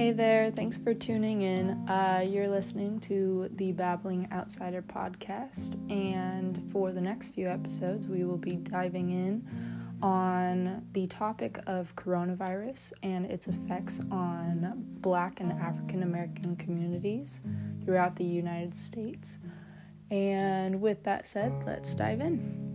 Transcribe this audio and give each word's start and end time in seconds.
Hey 0.00 0.12
there, 0.12 0.50
thanks 0.50 0.78
for 0.78 0.94
tuning 0.94 1.42
in. 1.42 1.72
Uh, 1.86 2.24
you're 2.26 2.48
listening 2.48 3.00
to 3.00 3.50
the 3.56 3.72
Babbling 3.72 4.28
Outsider 4.32 4.80
podcast, 4.80 5.74
and 5.92 6.58
for 6.72 6.90
the 6.90 7.02
next 7.02 7.34
few 7.34 7.46
episodes, 7.46 8.08
we 8.08 8.24
will 8.24 8.38
be 8.38 8.56
diving 8.56 9.10
in 9.10 9.46
on 10.02 10.86
the 10.94 11.06
topic 11.06 11.58
of 11.66 11.94
coronavirus 11.96 12.94
and 13.02 13.26
its 13.26 13.46
effects 13.46 14.00
on 14.10 14.72
Black 15.02 15.40
and 15.40 15.52
African 15.52 16.02
American 16.02 16.56
communities 16.56 17.42
throughout 17.84 18.16
the 18.16 18.24
United 18.24 18.74
States. 18.74 19.38
And 20.10 20.80
with 20.80 21.04
that 21.04 21.26
said, 21.26 21.52
let's 21.66 21.92
dive 21.92 22.22
in. 22.22 22.70